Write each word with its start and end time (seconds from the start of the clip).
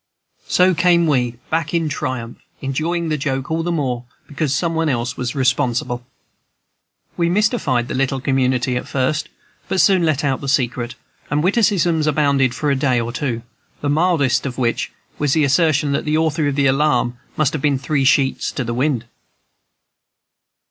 So 0.47 0.73
came 0.73 1.05
we 1.05 1.33
back 1.51 1.75
in 1.75 1.87
triumph, 1.87 2.39
enjoying 2.59 3.09
the 3.09 3.19
joke 3.19 3.51
all 3.51 3.61
the 3.61 3.71
more 3.71 4.05
because 4.25 4.51
some 4.51 4.73
one 4.73 4.89
else 4.89 5.15
was 5.15 5.35
responsible. 5.35 6.03
We 7.17 7.29
mystified 7.29 7.87
the 7.87 7.93
little 7.93 8.19
community 8.19 8.75
at 8.77 8.87
first, 8.87 9.29
but 9.67 9.79
soon 9.79 10.03
let 10.03 10.23
out 10.23 10.41
the 10.41 10.49
secret, 10.49 10.95
and 11.29 11.43
witticisms 11.43 12.07
abounded 12.07 12.55
for 12.55 12.71
a 12.71 12.75
day 12.75 12.99
or 12.99 13.13
two, 13.13 13.43
the 13.81 13.89
mildest 13.91 14.47
of 14.47 14.57
which 14.57 14.91
was 15.19 15.33
the 15.33 15.43
assertion 15.43 15.91
that 15.91 16.03
the 16.05 16.17
author 16.17 16.47
of 16.47 16.55
the 16.55 16.65
alarm 16.65 17.19
must 17.37 17.53
have 17.53 17.61
been 17.61 17.77
"three 17.77 18.03
sheets 18.03 18.51
in 18.59 18.65
the 18.65 18.73
wind." 18.73 19.05